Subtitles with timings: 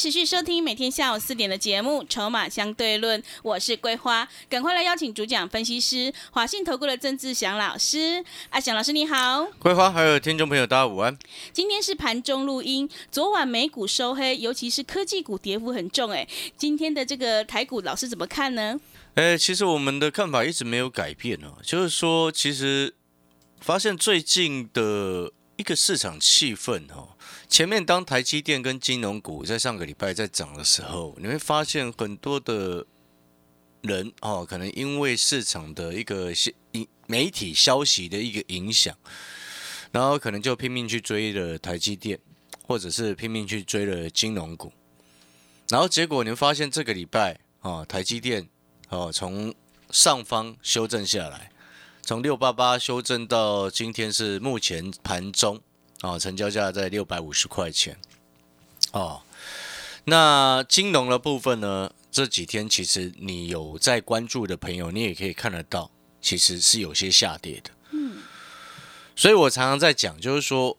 [0.00, 8.24] 持续收听每天下午四点的节目《筹码相对论》，我是桂花，赶快来邀请主讲分析师华信投顾的郑志祥老师。
[8.48, 11.18] 阿祥老师你好，桂花还有听众朋友大家午安。
[11.52, 18.80] 今天是盘中录音，昨晚美股收黑，尤其是科技股跌幅很重，哎，今天的这个台股老师怎么看呢？
[19.16, 22.94] 哎，其实我们的看法一直没有改变哦，就是说，其实
[23.60, 27.10] 发现最近的一个市场气氛哦。
[27.46, 32.86] 前面当台积电跟金融股在上个礼拜在涨的时候，你会发现很多的
[33.82, 36.32] 人哦，可能因为市场的一个
[36.72, 38.96] 媒媒体消息的一个影响，
[39.92, 42.18] 然后可能就拼命去追了台积电，
[42.66, 44.72] 或者是拼命去追了金融股，
[45.68, 48.48] 然后结果你会发现这个礼拜啊，台积电
[48.88, 49.54] 哦从
[49.90, 51.49] 上方修正下来，
[52.02, 55.60] 从六八八修正到今天是目前盘中。
[56.02, 57.96] 哦，成交价在六百五十块钱。
[58.92, 59.22] 哦，
[60.04, 61.92] 那金融的部分呢？
[62.10, 67.70] 这几天其实你有在关注的朋友，你也可以看得到，其实是有些下跌的。
[67.92, 68.22] 嗯，
[69.14, 70.76] 所以我常常在讲，就是说，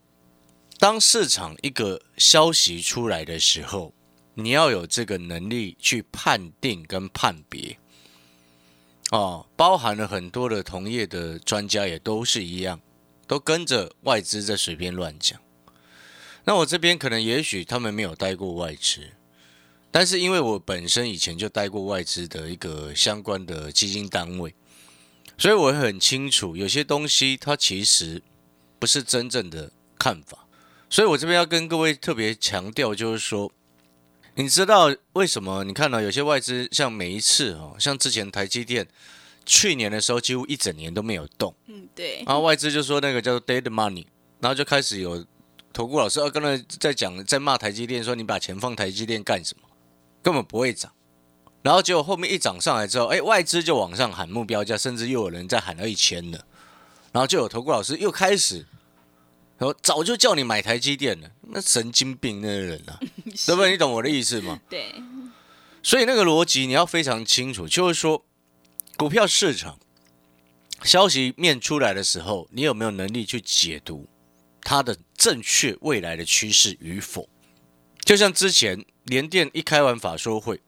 [0.77, 3.93] 当市场一个消息出来的时候，
[4.33, 7.77] 你要有这个能力去判定跟判别。
[9.11, 12.81] 哦，包含了很多的同业的专家也都是一样。
[13.27, 15.39] 都跟着外资在随便乱讲，
[16.43, 19.09] 那我这边可能也许他们没有待过外资，
[19.89, 24.53] 但是因为我本身以前就待过外资的一个相关的基金单位，
[25.37, 28.21] 所以我很清楚有些东西它其实
[28.77, 30.45] 不是真正的看法，
[30.89, 33.49] 所以我这边要跟各位特别强调，就是说，
[34.35, 35.63] 你知道为什么？
[35.63, 38.87] 你看到有些外资像每一次哦，像之前台积电。
[39.43, 42.23] 去年的时候几乎一整年都没有动，嗯，对。
[42.27, 44.05] 然后外资就说那个叫做 dead money，
[44.39, 45.25] 然后就开始有
[45.73, 49.67] 投顾老师啊，刚才在讲在骂台积电，说你把钱放台积电干什么？
[50.21, 50.93] 根本不会涨。
[51.63, 56.45] 然后结果后面一涨上来之后，哎，外资就往上喊目标价，甚至又有人在喊到一千了。
[57.11, 58.63] 然后就有投顾老师又开始，
[59.57, 62.99] 说早就叫你买台积电了，那神经病那个人啊，
[63.45, 63.71] 对不对？
[63.71, 64.59] 你懂我的意思吗？
[64.69, 64.93] 对。
[65.83, 68.23] 所以那个逻辑你要非常清楚，就是说。
[68.97, 69.79] 股票市场
[70.83, 74.07] 消息面出来的时候，你有没有能力去解读
[74.61, 77.27] 它的正确未来的趋势与否？
[78.03, 80.61] 就像之前联电一开完法说会，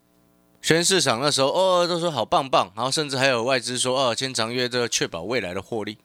[0.64, 6.00] 全市场那时候哦都说好棒棒，然后甚至还有外资说哦签长约这个确保未来的获利。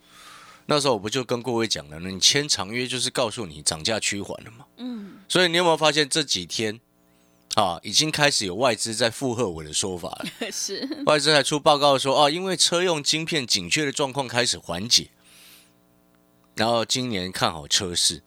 [0.71, 4.67] 那时候我不就跟各位讲了，你签长约就是告诉你涨价趋缓了嘛。
[4.77, 6.79] 嗯，所以你有没有发现这几天？
[7.55, 10.27] 啊，已经开始有外资在附和我的说法了。
[10.53, 15.09] 是外资还出报告说，啊，因为车用晶片紧缺的状况开始缓解，
[16.55, 18.23] 然后今年看好车市。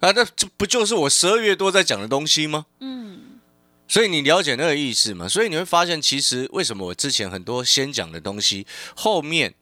[0.00, 2.66] 啊，那这不就是我十二月多在讲的东西吗？
[2.80, 3.40] 嗯，
[3.88, 5.26] 所以你了解那个意思吗？
[5.26, 9.54] 所以你会发现，其实为什么我之前很多先讲的东西，后面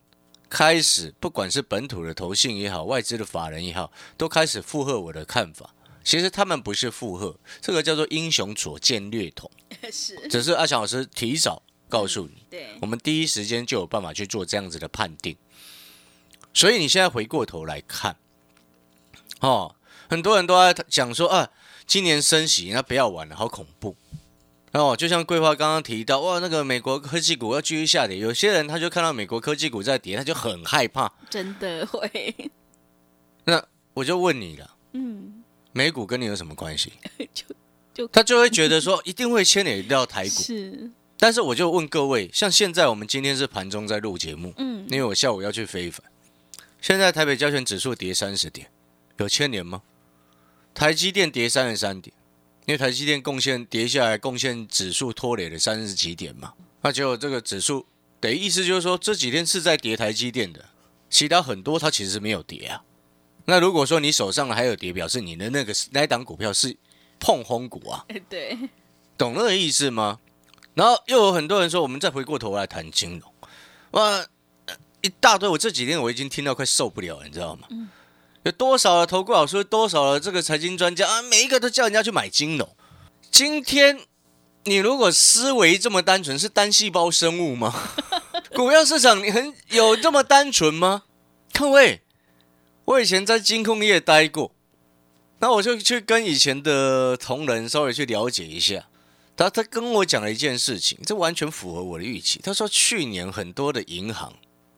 [0.49, 5.75] 开始不管是本土的投信也好，外资的法人也好，都开始附和我的看法。
[6.03, 9.51] 其实他们不是附和，这个叫做英雄所见略同，
[9.93, 15.37] 是，只是阿强老师提早告诉你，对，我们第一时间就有办法去做这样子的判定。
[16.55, 18.17] 所以你现在回过头来看，
[19.41, 19.77] 哦，
[20.09, 21.51] 很多人都在讲说啊，
[21.87, 23.95] 今年升息，那不要玩了，好恐怖。
[24.73, 32.51] 哦，就像桂花刚刚提到，哇，那个美国科技股要继续下跌，有些人他就看到美国科技股在跌，他就很害怕，真的会。
[33.45, 33.65] 那
[33.95, 35.43] 我就问你了，嗯。
[35.73, 36.93] 美股跟你有什么关系？
[37.33, 37.45] 就
[37.95, 40.31] 就他就会觉得说 一定会牵连到台股。
[40.43, 46.03] 是，但是我就问各位，像现在我们今天是盘中在录节目，嗯，因为我下午要去非凡。
[46.81, 48.69] 现在台北交权指数跌三十点，
[49.19, 49.83] 有牵连吗？
[50.75, 52.15] 台积电跌三十三点，
[52.69, 56.53] 因为台积电贡献跌下来，贡献指数拖累了三十几点嘛。
[56.83, 57.87] 那结果这个指数
[58.21, 60.63] 等于意思就是说这几天是在跌台积电的，
[61.09, 62.83] 其他很多它其实没有跌啊。
[63.47, 66.77] 那如果说你手上还有跌，表示你的那个那档股票是
[67.19, 68.05] 碰轰股啊？
[68.29, 68.59] 对，
[69.17, 70.21] 懂那个意思吗？
[70.75, 73.33] 然后又有很多人说，我们再回过头来谈金融，
[73.93, 74.23] 哇，
[75.01, 75.49] 一大堆。
[75.49, 77.67] 我这几天我已经听到快受不了，你知道吗？
[78.49, 82.67] 有多少的投顾老师，多少的这个财经专家啊，每一个都叫人家去买金融。
[83.31, 84.01] 今天
[84.65, 87.75] 你如果思维这么单纯，是单细胞生物吗？
[88.57, 91.03] 股票市场你很有这么单纯吗？
[91.53, 92.01] 各位，
[92.87, 94.51] 我以前在金控业待过，
[95.41, 98.87] 那我就去跟以前的同仁稍微去了解一下。
[99.37, 102.41] 他他跟我讲了一件事情，这完全符合我的预期。
[102.43, 104.33] 他说去年很多的银行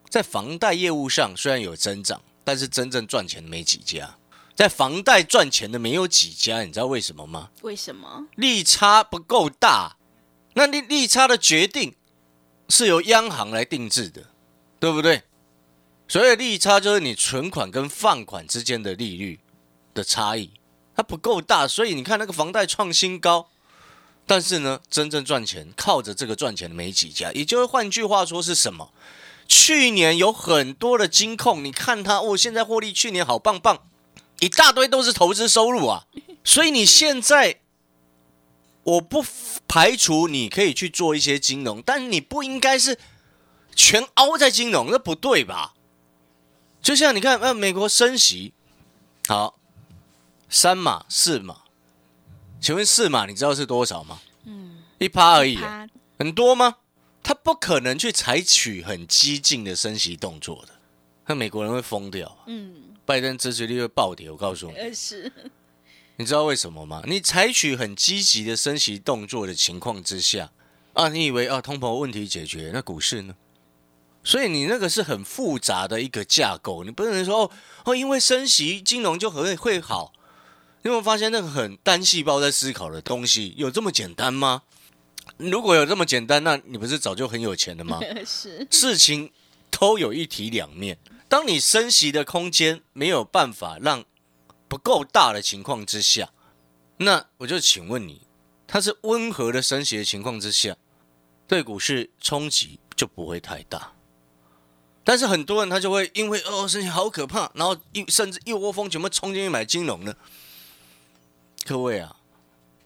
[0.09, 4.17] 在房贷业务上虽然有增长，但是真正赚钱的没几家，
[4.55, 7.51] 在房贷赚钱的没有几家，你知道为什么吗？
[7.63, 8.27] 为什么？
[8.37, 9.97] 利差不够大，
[10.55, 11.95] 那利利差的决定
[12.69, 14.27] 是由央行来定制的，
[14.79, 15.23] 对不对？
[16.09, 19.39] 所以利差就是你存款跟放款之间的利率
[19.95, 20.51] 的差异，
[20.97, 23.49] 它不够大，所以你看那个房贷创新高，
[24.27, 28.93] 但是呢，真正赚钱靠着这个赚钱的没几家，也就是换句话说是什么？
[29.51, 33.83] 去年有很多的金控，你看它哦，现在获利去年好棒棒，
[34.39, 36.07] 一大堆都是投资收入啊，
[36.45, 37.61] 所以你现在。
[38.83, 39.23] 我不
[39.69, 42.99] 排除你可以去做一些金融，但你不应该是
[43.77, 45.75] 全凹在金融，那不对吧？
[46.81, 48.55] 就像你看，呃，美国升息，
[49.29, 49.59] 好，
[50.49, 51.59] 三码四码，
[52.59, 54.19] 请问四码你知道是多少吗？
[54.45, 55.59] 嗯，一趴而已，
[56.19, 56.77] 很多吗？
[57.23, 60.73] 他不可能去采取很激进的升息动作的，
[61.27, 62.39] 那美国人会疯掉。
[62.47, 62.75] 嗯，
[63.05, 64.95] 拜登支持率会暴跌，我告诉你。
[64.95, 65.33] 是。
[66.17, 67.03] 你知道为什么吗？
[67.07, 70.51] 你采取很积极的升息动作的情况之下，
[70.93, 73.35] 啊，你以为啊通膨问题解决，那股市呢？
[74.23, 77.51] 所以你那个是很复杂的一个架构，你不能说哦
[77.87, 80.13] 哦，因为升息金融就会会好。
[80.83, 84.65] 你有没有发现那个很单细胞在思考的东西有这么简单吗？
[85.37, 88.01] 如果有这么简单，那你不是早就很有钱了吗？
[88.27, 89.33] 是，事情
[89.71, 90.99] 都有一体两面。
[91.29, 94.05] 当你升息的空间没有办法让。
[94.71, 96.31] 不够大的情况之下，
[96.99, 98.23] 那我就请问你，
[98.69, 100.77] 它是温和的升息的情况之下，
[101.49, 103.95] 对股市冲击就不会太大。
[105.03, 110.15] 但是很多人他就会因为哦升息好可怕，然后一甚至一窝蜂全部冲进去买金融呢。
[111.67, 112.15] 各位啊，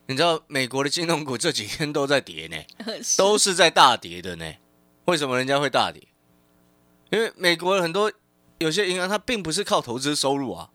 [0.07, 2.57] 你知道美国的金融股这几天都在跌呢，
[3.17, 4.53] 都是在大跌的呢。
[5.07, 6.07] 为什么人家会大跌？
[7.11, 8.13] 因为美国很多
[8.59, 10.71] 有些银行它并不是靠投资收入啊。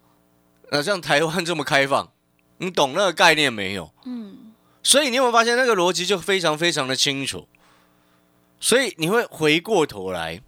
[0.72, 2.12] 那像台湾这么开放，
[2.58, 3.92] 你懂那个概念没有？
[4.06, 4.54] 嗯，
[4.84, 7.48] 所以你有没有发现那个逻辑就非常非常的清楚？
[8.60, 10.42] 所以你会回过头来，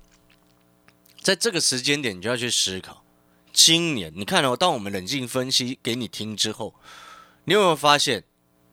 [1.22, 3.04] 在这个时间点，你就要去思考，
[3.52, 6.76] 今年你看哦，当我们冷静分析给你听之后，
[7.46, 8.24] 你有没有发现，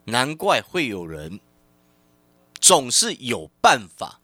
[0.09, 1.41] 难怪会有人
[2.61, 4.21] 总是有办法，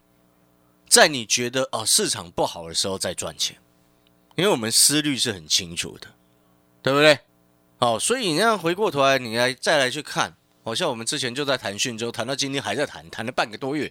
[0.89, 3.59] 在你觉得哦市场不好的时候再赚钱，
[4.37, 6.09] 因为我们思虑是很清楚的。
[6.83, 7.19] 对不对？
[7.79, 13.91] 好，所以你样回过头来，你来再来去看，好像我们之前就在谈讯州，谈到今天还在谈，谈了半个多月，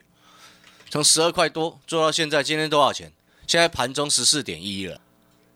[0.92, 3.12] 从十二块多做到现在，今天多少钱？
[3.48, 5.02] 现在盘中十四点一了。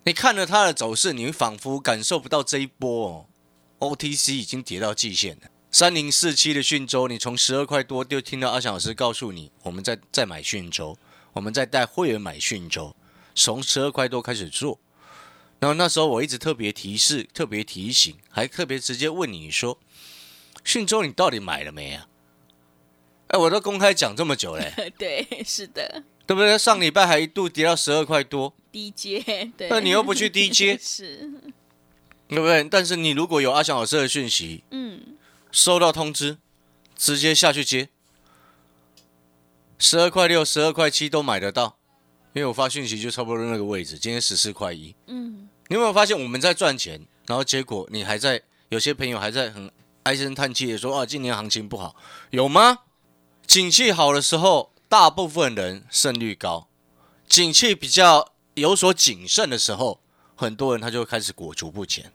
[0.02, 3.26] 你看了它的走势，你仿佛感受不到这一波哦。
[3.78, 5.48] OTC 已经跌到季线了。
[5.70, 10.96] 三零四七的讯州，你从十二块多就听到阿翔老师告诉你，我们在在买讯州，
[11.34, 12.96] 我们在带会员买讯州，
[13.34, 14.80] 从十二块多开始做。
[15.60, 19.78] 然后那时候我一直特别提示、特别提醒，还特别直接问你说
[20.64, 22.06] ：“讯州你到底买了没啊？”
[23.28, 24.72] 哎，我都公开讲这么久嘞。
[24.96, 26.56] 对，是的，对不对？
[26.56, 29.20] 上礼拜还一度跌到十二块多，低阶。
[29.54, 31.30] 对，那你又不去低阶， 是，
[32.28, 32.64] 对不对？
[32.64, 35.17] 但是你如果有阿翔老师的讯息，嗯，
[35.50, 36.38] 收到通知，
[36.96, 37.88] 直接下去接，
[39.78, 41.78] 十二块六、十二块七都买得到。
[42.34, 44.94] 因为我发讯息就差不多那个位置，今天十四块一。
[45.06, 49.72] 嗯，你有没有发现我们在赚钱，然后结果你还在有些朋友还在很
[50.04, 51.96] 唉声叹气的说啊，今年行情不好，
[52.30, 52.80] 有吗？
[53.46, 56.68] 景气好的时候，大部分人胜率高；
[57.26, 60.00] 景气比较有所谨慎的时候，
[60.36, 62.12] 很多人他就开始裹足不前。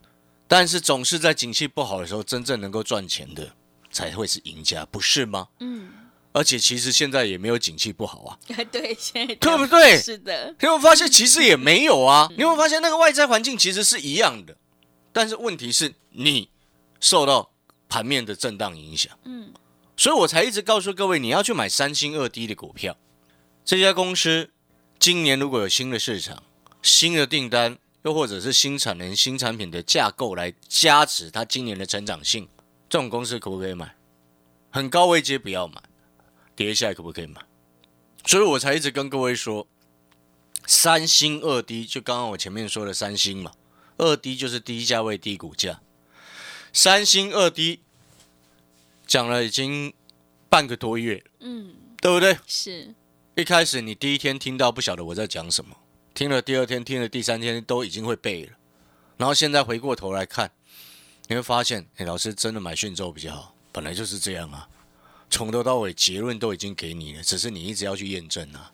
[0.54, 3.52] 但是总是在景气不好的时候，真正能够赚钱的
[3.92, 5.48] 才会是赢家，不是吗？
[5.62, 5.90] 嗯。
[6.32, 8.38] 而且其实现在也没有景气不好啊，
[8.72, 9.98] 对，现在对不对？
[9.98, 12.30] 是的，你有发现其实也没有啊？
[12.38, 14.56] 你有发现那个外在环境其实是一样的，
[15.12, 16.52] 但是问题是你
[17.00, 17.52] 受到
[17.90, 19.52] 盘面的震荡影响，嗯，
[19.98, 22.96] 所以我才一直告诉各位，你要去买三星二低的股票。
[23.66, 24.52] 这家公司
[25.00, 26.44] 今年如果有新的市场、
[26.84, 32.48] 新的订单，又或者是新产能、新产品的架构来加持它今年的成长性，
[32.88, 33.96] 这种公司可不可以买？
[34.70, 35.82] 很高位阶不要买。
[36.56, 37.42] 跌下来可不可以买？
[38.28, 39.68] 所以我才一直跟各位说，
[40.68, 43.52] 三星二低，就刚刚我前面说的三星嘛，
[43.98, 45.82] 二低就是低价位低股价，
[46.72, 47.80] 三星二低
[49.08, 49.92] 讲了已经
[50.48, 52.38] 半个多月，嗯，对不对？
[52.46, 52.94] 是，
[53.36, 55.76] 一开始你第一天听到不晓得我在讲什么，
[56.13, 58.58] 听了第二天，听了第三天都已经会背了，
[59.17, 60.51] 然后现在回过头来看，
[61.27, 64.70] 你会发现，哎，老师真的买讯州比较好，本来就是这样啊，
[65.29, 68.72] 从头到尾结论都已经给你了，只是你一直要去验证啊，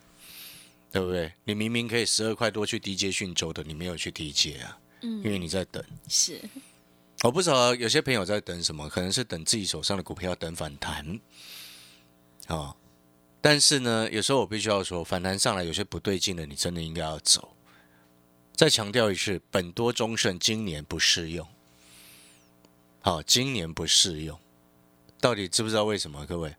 [0.92, 1.32] 对不对？
[1.46, 5.24] 你明明可以十二块多去低接讯州的，你没有去低接啊，嗯。
[5.24, 5.82] 因为你在等。
[6.10, 6.42] 是，
[7.24, 11.20] 我不知道有些朋友在等什么，可能是等自己手上的股票等反弹，
[12.48, 12.76] 啊、
[13.52, 17.56] 但是呢，有时候我必须要说，反弹上来有些不对劲的，你真的应该要走。
[18.56, 21.48] 再强调一次，本多中胜今年不适用，
[23.02, 24.40] 好、今年不适用，
[25.20, 26.24] 到底知不知道为什么？
[26.28, 26.56] 各位，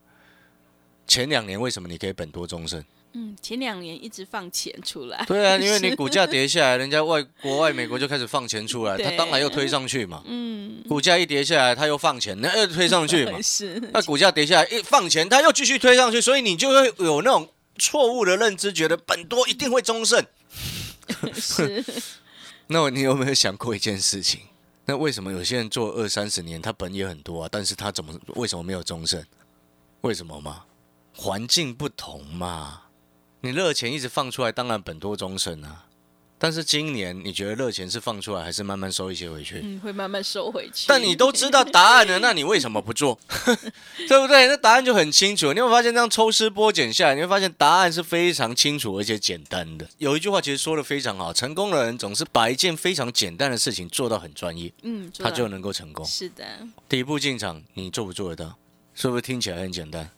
[1.06, 2.84] 前两年为什么你可以本多中胜？
[3.12, 10.22] 嗯，前两年一直放钱出来，对啊，因为你股价跌下来，人家外国外美国就开始放钱出来， 他当然又推上去嘛。
[10.26, 13.38] 嗯，股价一跌下来，他又放钱，那又推上去嘛。
[13.42, 17.48] 是，那股价跌下来一放钱，他又继续推上去，所以你就会有那种
[17.78, 20.24] 错误的认知，觉得本多一定会终胜。
[21.34, 21.84] 是，
[22.68, 24.42] 那你有没有想过一件事情？
[24.86, 29.24] 那为什么有些人做二三十年，他本也很多啊，但是他怎么为什么没有终胜？
[30.02, 30.64] 为什么嘛？
[31.12, 32.82] 环境不同嘛。
[33.42, 35.86] 你热钱一直放出来，当然本多终身啊。
[36.42, 39.60] 但是今年你觉得热钱是放出来，还是慢慢收一些回去？
[39.62, 40.86] 嗯，会慢慢收回去。
[40.88, 43.18] 但你都知道答案了， 那你为什么不做？
[44.08, 44.46] 对不对？
[44.46, 45.52] 那答案就很清楚。
[45.52, 49.86] 你会发现这样抽丝剥茧下来，你会发现答案是非常清楚而且简单的。
[49.98, 56.04] 有一句话其实说的非常好：成功的人总是把一件非常简单的事情做到很专业，嗯，他就能够成功。
[56.06, 56.44] 是的，
[56.88, 58.56] 第一步进场，你做不做得到？
[58.94, 60.10] 是不是听起来很简单？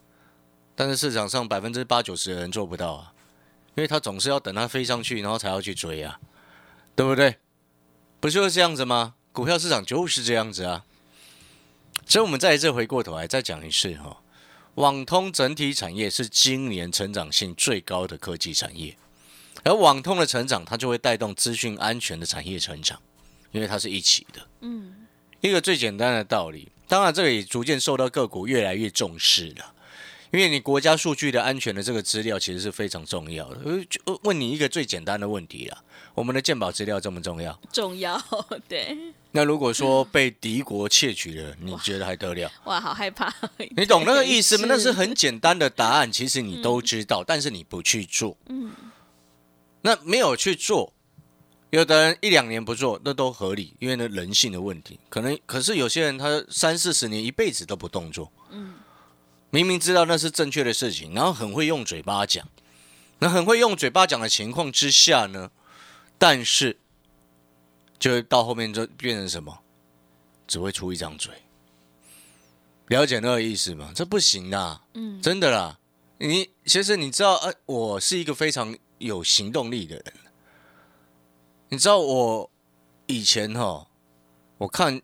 [0.74, 3.12] 但是市场上百分之八九十的人做不到啊，
[3.74, 6.18] 因为他总是要等它飞上去，然后才要去追啊，
[6.96, 7.36] 对不对？
[8.20, 9.14] 不就是这样子吗？
[9.32, 10.84] 股票市场就是这样子啊。
[12.06, 14.22] 所以，我们再一次回过头来再讲一次哈、
[14.74, 18.96] 网通整体产业是今年成长性最高的科技产业，
[19.64, 23.00] 而网通的成长，它就会带动资讯安全的产业成长，
[23.52, 24.46] 因为它是一起的。
[24.60, 25.06] 嗯，
[25.40, 29.74] 一个最简单的道理，当然这个也逐渐受到个股越来越重视了。
[30.32, 33.60] 因为你国家数据的安全的这个资料其实是非常重要的。
[34.06, 35.78] 呃问你一个最简单的问题啦，
[36.14, 38.20] 我们的鉴宝资料这么重要，重要，
[38.66, 38.96] 对，
[39.30, 42.50] 那如果说被敌国窃取了，你觉得还得了？
[42.64, 43.32] 哇，好害怕。
[43.76, 44.64] 你懂那个意思吗？
[44.68, 48.36] 那是是很简单的答案，其实你都知道，但是你不去做。
[48.48, 48.72] 嗯，
[49.82, 50.94] 那没有去做，
[51.70, 54.98] 有的人一两年不做，那都合理，因为呢人性的问题。
[55.10, 58.74] 可能可是有些人他三四十年一辈子都不动作，嗯，
[59.54, 62.48] 明明知道那是正确的事情，然后很会用嘴巴讲，
[63.18, 65.50] 那很会用嘴巴讲的情况之下呢，
[66.16, 66.78] 但是
[67.98, 69.58] 就会到后面就变成什么？
[70.48, 71.34] 只会出一张嘴。
[72.86, 73.92] 了解那个意思吗？
[73.94, 75.78] 这不行的，嗯，真的啦。
[76.16, 80.14] 你其实你知道，呃，我是一个非常有行动力的人。
[81.68, 82.50] 你知道我
[83.06, 83.86] 以前哈，
[84.56, 85.02] 我看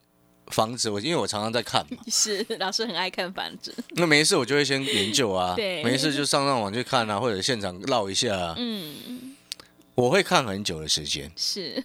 [0.51, 5.83] 房子，我因为我常常在看嘛， 是老师很爱看房子，那没事我就会先研究啊， 对。
[5.85, 9.35] 没事就上上网去看啊，或者现场绕一下啊，嗯，
[9.95, 11.31] 我会看很久的时间。
[11.37, 11.83] 是，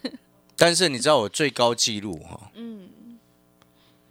[0.55, 2.89] 但是你知道我最高纪录哈，嗯，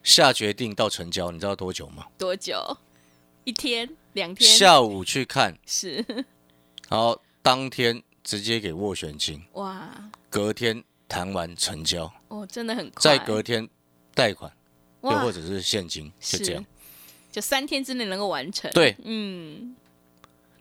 [0.02, 2.06] 下决定到成交，你知道多久吗？
[2.18, 2.76] 多久？
[3.44, 4.48] 一天、两天？
[4.56, 6.04] 下午去看，是，
[6.88, 9.42] 然后当天直接给斡旋金。
[9.54, 9.90] 哇，
[10.30, 13.00] 隔天谈完成交，哦，真的很快。
[13.00, 13.68] 在隔天
[14.14, 14.52] 贷款，
[15.02, 16.64] 又或者是现金，就这样。，
[17.30, 18.70] 就三天之内能够完成。
[18.72, 19.74] 对，嗯，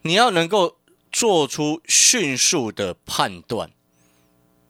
[0.03, 0.77] 你要能够
[1.11, 3.69] 做出迅速的判断，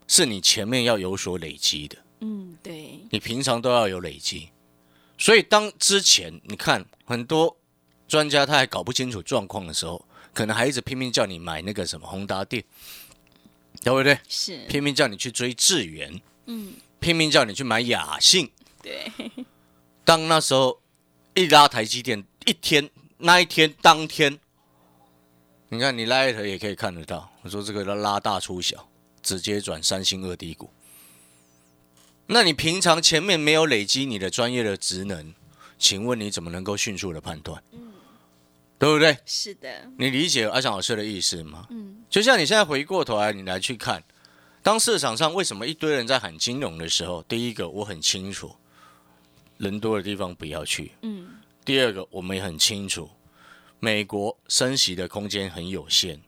[0.07, 4.50] 是你前面要有所累积的，嗯，对，你平常都要有累积。
[5.17, 7.55] 所以当之前你看很多
[8.07, 12.63] 专家他还搞不清楚状况的时候，可能还一直拼命叫你买那个什么宏达电，
[13.83, 14.17] 对不对？
[14.27, 18.50] 是，拼命叫你去追智源，嗯，拼命叫你去买雅信。
[18.81, 19.11] 对，
[20.03, 20.81] 当那时候
[21.33, 24.39] 一拉台积电，一天那一天当天，
[25.69, 27.31] 你看你拉一头也可以看得到。
[27.41, 28.89] 我说这个拉大出小，
[29.21, 30.69] 直接转三星二低股。
[32.27, 35.33] 那你平常前面没有累积你的专业的职能，
[35.77, 37.61] 请问你怎么能够迅速的判断？
[37.71, 37.88] 嗯
[38.79, 39.15] 对不对？
[39.27, 41.67] 是的，你理解阿翔老师的意思吗？
[41.69, 44.03] 嗯，就像你现在回过头来，你来去看，
[44.63, 48.55] 当市场上为什么一堆人在喊金融的时候，第一个我很清楚，
[49.62, 50.91] 人多的地方不要去。
[51.03, 51.30] 嗯，
[51.63, 53.10] 第二个，我们也很清楚，
[53.80, 56.20] 美国升息的空间很有限。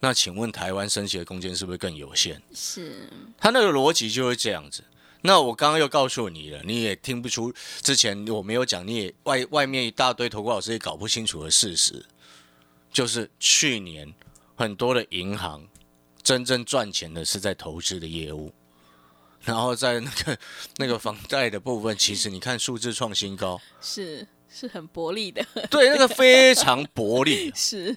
[0.00, 2.42] 那请问台湾升息的空间是不是更有限？
[2.52, 3.08] 是，
[3.38, 4.82] 他那个逻辑就是这样子。
[5.20, 12.04] 那我刚刚又告诉你了，你也听不出之前我没有讲，你也外外面一大堆投顾老师也搞不清楚的事实，
[12.92, 14.12] 就是去年
[14.56, 15.64] 很多的银行
[16.20, 18.52] 真正赚钱的是在投资的业务，
[19.44, 20.38] 然后在那个
[20.76, 27.92] 那个房贷的部分，其实你看数字创新高，是是很薄利的，对，那个非常薄利， 是，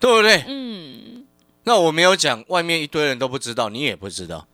[0.00, 0.44] 对不对？
[0.48, 1.26] 嗯，
[1.62, 4.46] 那我没有讲，外面一堆人都不知道，你也不知道，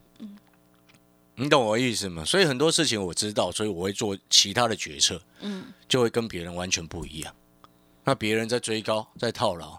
[1.37, 2.25] 你懂我意思吗？
[2.25, 7.35] 所以很多事情我知道，所以我会做其他的决策，嗯，就会跟别人完全不一样。
[8.05, 9.79] 那别人在追高，在套牢，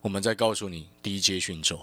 [0.00, 1.78] 我们在告诉你低阶讯州。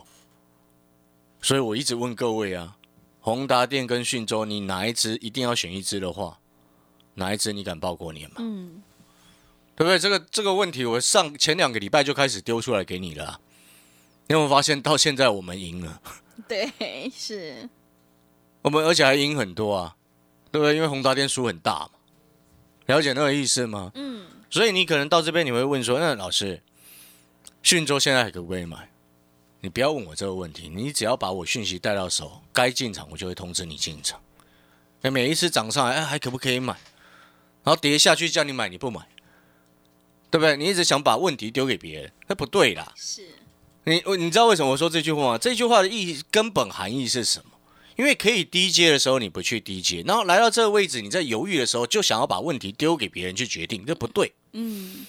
[1.41, 2.75] 所以我一直问各位啊，
[3.25, 6.37] 宏达电跟讯州，你哪一支一定要选一支的话，
[7.15, 8.35] 哪一支你敢报过年吗？
[8.37, 8.83] 嗯，
[9.75, 9.97] 对不对？
[9.97, 13.39] 这个这个问题，我上前两个礼拜就开始丢出来给你了啊、
[14.27, 15.99] 你有没有发现到现在我们赢了？
[16.47, 17.67] 对，是，
[18.61, 19.95] 我们而且还赢很多啊，
[20.51, 20.75] 对不对？
[20.75, 21.89] 因为宏达电输很大嘛，
[22.85, 23.91] 了解那个意思吗？
[23.95, 26.61] 嗯，所以你可能到这边你会问说，那老师，
[27.63, 28.91] 讯州现在还可不可以买？
[29.65, 34.21] 你不要问我这个问题，你只要把我讯息带到手，该进场我就会通知你进场。
[35.01, 36.77] 那每一次涨上来，哎，还可不可以买？
[37.63, 39.07] 然后跌下去叫你买，你不买，
[40.29, 40.55] 对不对？
[40.55, 42.93] 你一直想把问题丢给别人，那不对啦。
[42.95, 43.27] 是，
[43.85, 45.37] 你你知道为什么我说这句话吗？
[45.39, 47.57] 这句话的意义根本含义是什么？
[47.95, 54.31] 因为可以低阶的时候你不去低阶，然后来到这个位置你在犹豫的时候就想要把问题丢给别人去决定，这不对。
[54.51, 55.07] 嗯，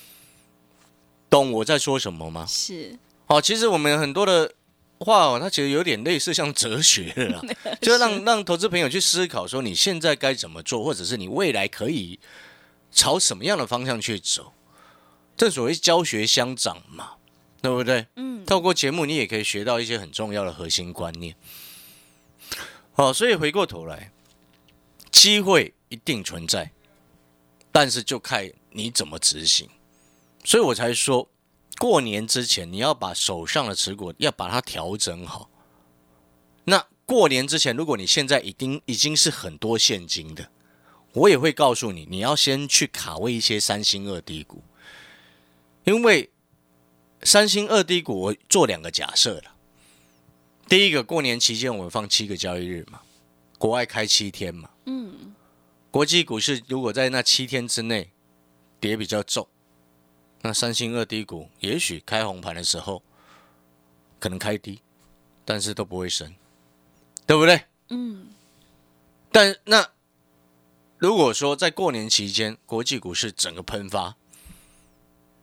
[1.28, 2.46] 懂我在说什么吗？
[2.48, 4.54] 是，好，其实我们很多的
[4.98, 7.42] 话哦，它其实有点类似像哲学了，
[7.82, 12.18] 就是让让投资朋友去思考说你现在该怎么做，或者是你未来可以
[12.92, 14.52] 朝什么样的方向去走。
[15.36, 17.10] 正所谓教学相长嘛，
[17.60, 18.06] 对不对？
[18.14, 21.34] 嗯，透过节目，你也可以学到一些很重要的核心观念。
[22.92, 24.12] 好，所以回过头来，
[25.10, 26.70] 机会一定存在，
[27.70, 29.68] 但是就看你怎么执行。
[30.42, 31.28] 所以我才说，
[31.78, 35.50] 过年之前你要把手上的持股要把它调整好。
[36.64, 40.50] 那过年之前，如果你现在已经已经是很多现金的，
[41.12, 44.62] 我也会告诉你，你要先去卡位一些三星二低股，
[45.84, 46.30] 因为
[47.22, 49.54] 三星二低股，我做两个假设了。
[50.68, 53.00] 第一个，过年期间我们放七个交易日嘛，
[53.56, 55.32] 国外开七天嘛，嗯，
[55.92, 58.10] 国际股市如果在那七天之内
[58.80, 59.46] 跌比较重，
[60.46, 63.02] 那三星二低股也许开红盘的时候
[64.20, 64.80] 可能开低，
[65.44, 66.32] 但是都不会升，
[67.26, 67.64] 对不对？
[67.88, 68.28] 嗯，
[69.32, 69.90] 但那
[70.98, 74.14] 如果说在过年期间国际股市整个喷发，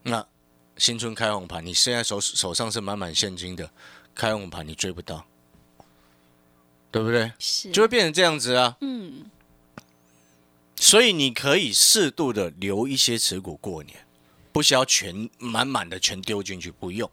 [0.03, 0.25] 那
[0.77, 3.69] 新春开红盘，你现在手手上是满满现金的，
[4.15, 5.25] 开红盘你追不到，
[6.89, 7.33] 对不对？
[7.39, 8.77] 是，就会变成这样子啊。
[8.79, 9.29] 嗯，
[10.77, 14.02] 所以你可以适度的留一些持股过年，
[14.53, 17.09] 不需要全满满的全丢进去，不用，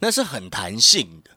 [0.00, 1.30] 那是很弹性的。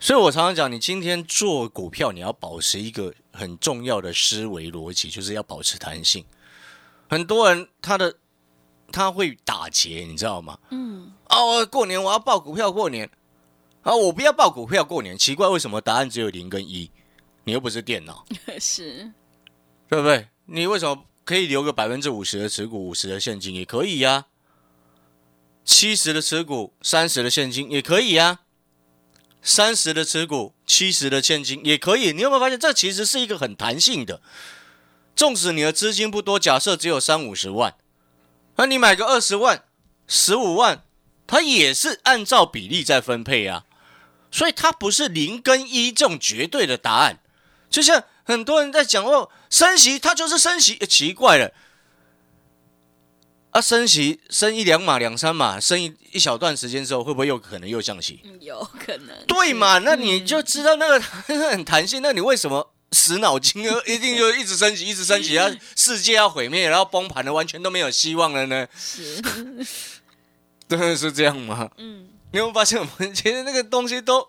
[0.00, 6.24] 所以我常常讲，你今天做股票，你要保持一个很重要的思维逻辑，就是要保持弹性。
[7.08, 8.16] 很多人他的
[8.90, 10.58] 他会打结，你知道吗？
[10.70, 13.08] 嗯，哦，过年我要报股票过年，
[13.82, 16.90] 啊，我不要报股票过年，奇怪，为什么答案只有零跟一？
[17.44, 18.24] 你又不是电脑。
[18.58, 19.12] 是，
[19.88, 20.26] 对不对？
[20.46, 24.26] 你为什么可以留个百分之五十的持股，五十的现金也可以呀、
[25.64, 28.40] 七十的持股，三十的现金也可以呀、
[29.40, 32.12] 三十的持股，七十的现金也可以。
[32.12, 34.20] 你有没有发现，这其实是一个很弹性的？
[35.14, 37.74] 纵使你的资金不多，假设只有三五十万，
[38.56, 39.64] 那你买个二十万、
[40.08, 40.84] 十五万，
[41.26, 43.66] 它也是按照比例在分配啊。
[44.30, 47.20] 所以它不是零跟一这种绝对的答案。
[47.68, 51.52] 就像很多人在讲哦，升息它就是升息，诶奇怪了。
[53.50, 58.20] 啊，升息升一两码、两三码，升一一小段时间之后，会不会又可能又降息？
[58.24, 59.76] 嗯有可能，对嘛？
[59.78, 60.98] 那你就知道那个
[61.50, 62.00] 很弹性。
[62.00, 63.70] 那你为什么死脑筋呢？
[63.86, 68.66] 一定就一直升级，一直升级， 然后世界要毁灭，然后崩盘了，完全都没有希望了呢？
[68.74, 69.20] 是，
[70.66, 71.70] 真的是这样吗？
[71.76, 74.26] 嗯，你有没有发现，我们其实那个东西都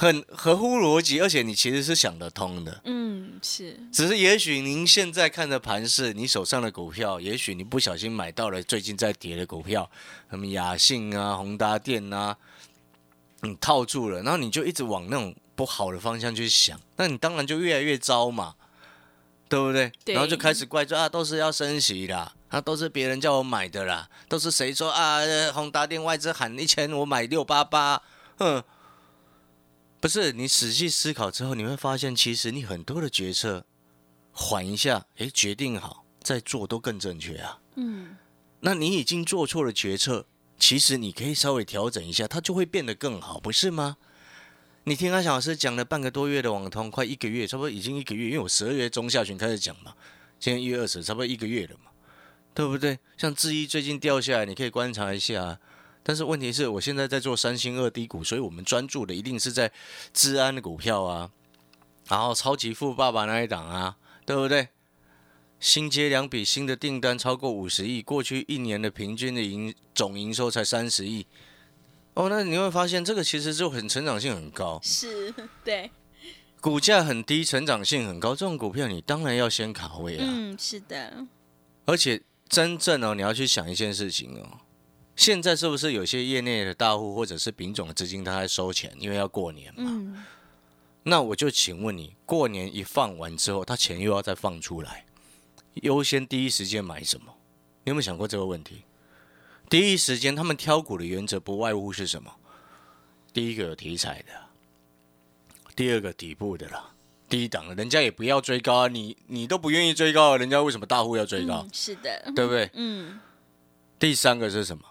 [0.00, 2.80] 很合乎逻辑，而且你其实是想得通的。
[2.86, 9.90] 嗯，是，只是也许您现在看的盘是，你手上的股票，也许你不小心买到了最近在跌的股票，
[10.30, 12.34] 什么雅信啊、宏达电啊，
[13.42, 18.54] 你套住了，然后你就一直往那种不好的方向去想，那你当然就越来越糟嘛，
[19.50, 19.92] 对不对？
[20.02, 28.00] 对然后就开始怪罪啊，都是要升息啦，啊，都是别人叫我买的啦，都是谁说啊，呃宏达电外资喊一千，我买六八八，
[28.38, 28.64] 哼。
[30.00, 33.66] 不是你仔细思考之后，你会发现，其实你很多的决策
[34.32, 37.60] 缓一下，诶，决定好再做都更正确啊。
[37.76, 38.16] 嗯，
[38.60, 40.24] 那你已经做错了决策，
[40.58, 43.98] 其实你可以稍微调整一下，它就会变得更好，不是吗？
[44.84, 49.94] 你听阿翔老师讲了半个多月的网通，快一个月，差不多已经一个月，因为我十二月中下旬开始讲嘛，
[50.38, 51.90] 今天一月二十，差不多一个月了嘛，
[52.54, 52.98] 对不对？
[53.18, 55.60] 像智一最近掉下来，你可以观察一下。
[56.10, 59.70] 但是问题是我现在在做三星二低股，所以我们专注的一定是在
[60.12, 61.30] 治安的股票啊，
[62.08, 63.96] 然后超级富爸爸那一档啊，
[64.26, 64.70] 对不对？
[65.60, 71.24] 新接两笔新的订单超过五十亿，过去一年的平均的营总营收才三十亿。
[72.14, 75.92] 哦，那你会发现这个其实就很成长性很高，是对，
[76.60, 80.24] 股价很低，成长性很高，这种股票你当然要先卡位啊。
[80.26, 81.24] 嗯，是的，
[81.84, 84.58] 而且真正哦，你要去想一件事情哦，
[85.20, 89.82] 现在是不是有些业内的大户或者是丙种的资金他在收钱，因为要过年嘛？
[89.86, 90.24] 嗯，
[91.02, 95.04] 那我就请问你，过年一放完之后，他钱又要再放出来，
[95.74, 97.34] 优先第一时间买什么？
[97.84, 98.84] 你有没有想过这个问题？
[99.68, 102.36] 第一时间他们挑股的原则不外乎是什么？
[103.34, 104.32] 第一个有题材的，
[105.76, 106.94] 第二个底部的啦，
[107.28, 111.66] 低档的，人家也不要追高啊，你你都不愿意追高，人家为什么大户要追高？
[111.66, 112.70] 嗯是的，对不对？
[112.72, 113.20] 嗯，
[113.98, 114.84] 第三个是什么？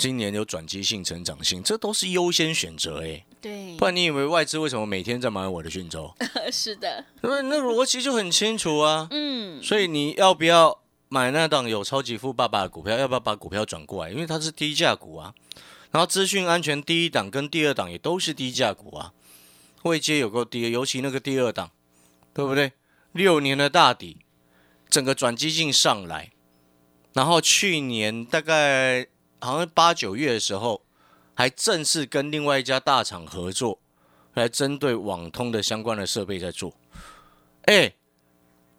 [0.00, 3.22] 今年有转机性、成长性，这都是优先选择哎。
[3.38, 6.10] 对不，然你以为外资为什么每天在买我的讯州？
[6.50, 9.06] 是的，那那逻辑就很清楚啊。
[9.10, 12.96] 嗯，所以你要不要买那档有超级富爸爸的股票？
[12.96, 14.10] 要不要把股票转过来？
[14.10, 15.34] 因为它是低价股啊。
[15.90, 19.12] 然后资讯安全第一档跟第二档也都是低价股啊，
[19.82, 21.70] 位阶有够低，尤其那个第二档，
[22.32, 22.72] 对不对？
[23.12, 24.18] 六年的大底，
[24.88, 26.30] 整个转机性上来，
[27.12, 29.08] 然后去年大概
[29.40, 30.82] 好像八九月的时候，
[31.34, 33.78] 还正式跟另外一家大厂合作，
[34.34, 36.74] 来针对网通的相关的设备在做。
[37.62, 37.94] 哎，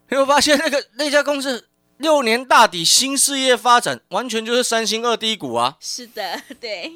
[0.08, 5.76] 你会发现那个那家公司六年大底新事业发展，完全就是三星二低谷啊。
[5.80, 6.92] 是的，对，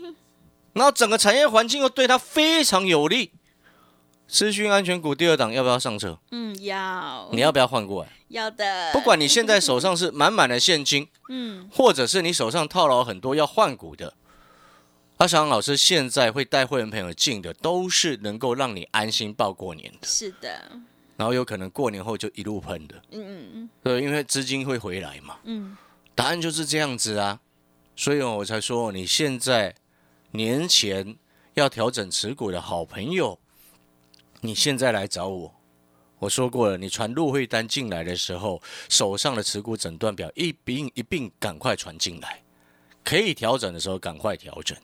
[0.72, 3.32] 然后整个产业环境又对它非常有利。
[4.28, 6.18] 资讯安全股第二档要不要上车？
[6.30, 8.10] 嗯，要，你要不要换过来？
[8.28, 14.14] 要的，不管你现在手上是满满的现金， 嗯，或者是你手上套牢很多要换股的，
[15.18, 20.72] 阿翔老师现在会带会员朋友进的，都是能够让你安心报过年的，是的，
[21.16, 23.70] 然后有可能过年后就一路喷的，嗯嗯。
[23.82, 25.36] 对，因为资金会回来嘛。
[25.44, 25.76] 嗯。
[26.16, 27.38] 答案就是这样子啊，
[27.94, 29.74] 所以我才说你现在
[30.32, 31.16] 年前
[31.54, 33.38] 要调整持股的好朋友，
[34.46, 35.52] 你现在来找我。
[36.18, 42.42] 我说过了，你传入会单进来的时候，手上的持股诊断表一并一并赶快传进来，
[43.04, 44.76] 可以调整的时候赶快调整，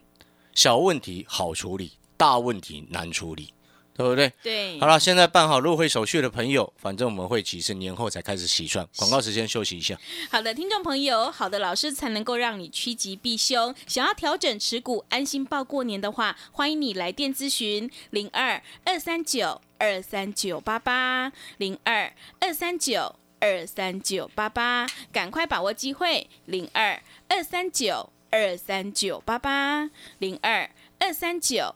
[0.53, 3.53] 小问题好处理，大问题难处理，
[3.95, 4.31] 对不对？
[4.41, 9.97] 对，好了，现在办好入会手续的朋友，反正我们会期是年后才开始洗算，广告时间休息一下。
[10.31, 13.73] 好的，听众朋友，好的老师才能够让你趋吉避凶。
[13.85, 17.89] 想要调整持股，安心报过年的话，欢迎你来电咨询。
[18.09, 21.31] 零二二三九二三九八八。
[21.57, 26.27] 零二二三九二三九八八，赶快把握机会。
[26.45, 29.89] 零二二三九二三九八八。
[30.17, 31.75] 零二二三九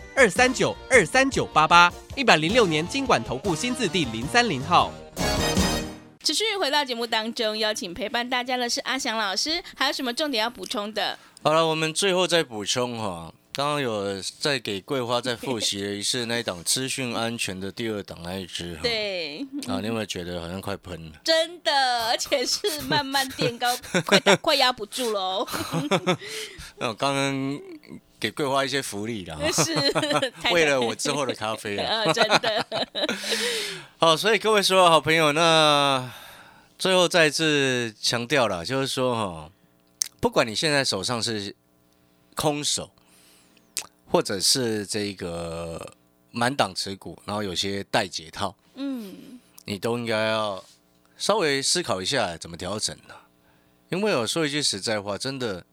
[0.21, 4.93] 二三九二三九八八，一百零六年经管投顾新字第零三零号。
[6.23, 11.17] 持续回到节目当中，邀请陪伴大家的是阿翔老师，还有什么重点要补充的？
[11.41, 21.13] 好了，我们最后再补充哈，刚刚有在给桂花再复习了一次那一档资讯安全的第二档那一支哈，对，啊，你有没有觉得好像快喷了？
[21.23, 25.47] 真的，而且是慢慢垫高， 快快压不住喽。
[26.77, 27.59] 那 我刚刚
[28.21, 29.73] 给桂花一些福利了哈， 是，
[30.39, 32.03] 太为了我之后的咖啡啊。
[32.03, 32.67] 呃， 真的，
[33.97, 36.11] 好，所以各位所有好朋友，那
[36.77, 39.51] 最后再次强调了，就是说哈，
[40.19, 41.55] 不管你现在手上是
[42.35, 42.91] 空手，
[44.05, 45.93] 或者是这个
[46.29, 50.63] 满档持股，然后有些带解套，嗯，你都应该要
[51.17, 53.15] 稍微思考一下怎么调整呢、
[53.89, 55.65] 因为我说一句实在话，真的，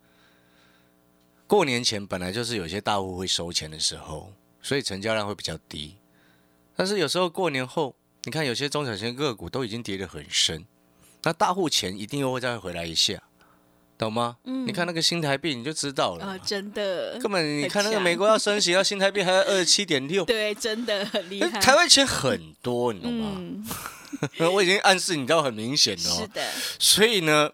[1.49, 4.31] 过年前本来就是有些大户会收钱的时候，
[4.61, 5.97] 所以成交量会比较低。
[6.77, 10.67] 但是有时候过年后，你看有些中小型个股都已经跌得很深，
[11.23, 13.23] 那大户钱一定又会再回来一下，
[13.97, 14.37] 懂吗？
[14.45, 16.33] 嗯你看那个新台币你就知道了嘛。
[16.35, 21.59] 啊，真的，根本你看那个美国要升息，要新台币还要二十七点六， 对，真的很厉害。
[21.61, 23.33] 台湾钱很多，你懂吗？
[23.39, 23.67] 嗯，
[24.53, 26.21] 我已经暗示你知道很明显了哦。
[26.21, 26.47] 是的，
[26.79, 27.51] 所以呢，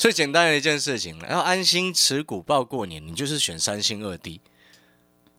[0.00, 4.40] 最简单的一件事情，要安心持股报过年，你就是选三星二 D。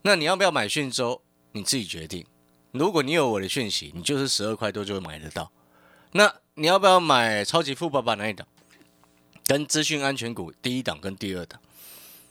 [0.04, 2.24] 那你要不要买讯州，你自己决定。
[2.72, 5.52] 如果你有我的讯息，你就是十二块多就会买得到。
[6.12, 8.48] 那你要不要买超级富爸爸那一档？
[9.48, 11.60] 跟资讯安全股第一档跟第二档，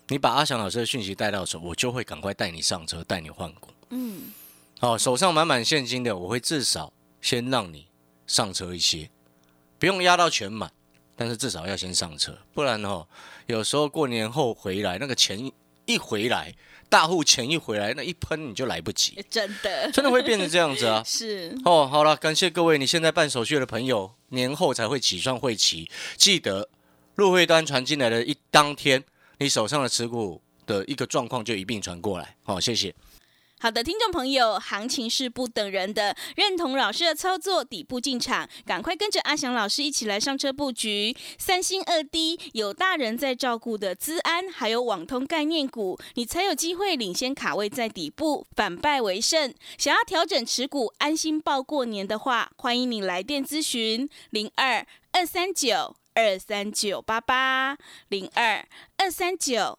[0.07, 3.71] 你把阿翔老师的讯息带到手，我就会赶快带你上车，带你换股。
[3.88, 4.33] 嗯，
[4.79, 7.88] 好，手上满满现金的，我会至少先让你
[8.25, 9.11] 上车一些，
[9.81, 10.73] 不用压到全满，
[11.20, 13.06] 但是至少要先上车，不然哦，
[13.44, 15.52] 有时候过年后回来，那个钱一
[15.85, 16.54] 一回来，
[16.88, 21.02] 大户钱一回来，那一喷你就来不及，真的，真的会变成这样子啊。
[21.04, 26.70] 是，哦，好了，感谢各位，你现在办手续的朋友，年后才会起算会期，记得
[27.16, 29.04] 入会单传进来的一当天，
[29.37, 32.35] 你手上的持股的一个状况就一并传过来。
[32.44, 32.94] 好、谢谢。
[33.62, 49.55] 好的，听众朋友，行情是不等人的，认同老师的操作，底部进场，赶快跟着阿翔老师一起来上车布局三星二 D，有大人在照顾的资安，还有网通概念股，你才有机会领先卡位在底部，反败为胜。
[49.77, 57.77] 想要调整持股，安心报过年的话，欢迎你来电咨询零二二三九二三九八八
[58.09, 59.79] 零二二三九。